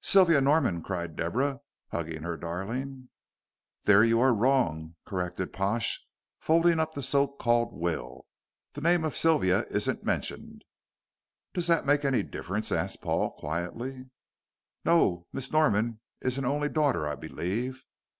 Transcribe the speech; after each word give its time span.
"Sylvia 0.00 0.40
Norman!" 0.40 0.82
cried 0.82 1.14
Deborah, 1.14 1.60
hugging 1.88 2.22
her 2.22 2.38
darling. 2.38 3.10
"There 3.82 4.02
you 4.02 4.18
are 4.18 4.32
wrong," 4.32 4.94
corrected 5.04 5.52
Pash, 5.52 6.06
folding 6.38 6.80
up 6.80 6.94
the 6.94 7.02
so 7.02 7.26
called 7.28 7.74
will, 7.74 8.24
"the 8.72 8.80
name 8.80 9.04
of 9.04 9.14
Sylvia 9.14 9.66
isn't 9.70 10.04
mentioned." 10.04 10.64
"Does 11.52 11.66
that 11.66 11.84
make 11.84 12.06
any 12.06 12.22
difference?" 12.22 12.72
asked 12.72 13.02
Paul, 13.02 13.32
quietly. 13.32 14.06
"No. 14.86 15.26
Miss 15.34 15.52
Norman 15.52 16.00
is 16.22 16.38
an 16.38 16.46
only 16.46 16.70
daughter, 16.70 17.06
I 17.06 17.14
believe." 17.16 17.84